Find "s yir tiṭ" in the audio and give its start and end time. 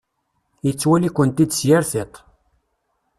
1.57-2.13